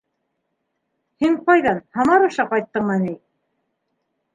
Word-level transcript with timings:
Һин 1.25 1.37
ҡайҙан, 1.51 1.85
Һамар 1.99 2.29
аша 2.31 2.49
ҡайттыңмы 2.55 3.01
ни? 3.09 3.17